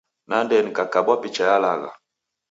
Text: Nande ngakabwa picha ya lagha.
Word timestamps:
Nande 0.29 0.57
ngakabwa 0.71 1.13
picha 1.21 1.43
ya 1.51 1.57
lagha. 1.63 1.91